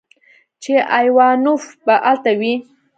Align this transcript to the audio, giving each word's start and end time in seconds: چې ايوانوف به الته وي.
چې 0.61 0.73
ايوانوف 0.99 1.63
به 1.85 1.95
الته 2.09 2.31
وي. 2.39 2.53